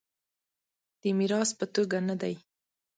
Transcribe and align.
د 1.01 1.03
میراث 1.17 1.49
په 1.59 1.65
توګه 1.75 1.97
نه 2.07 2.15
دی. 2.21 2.35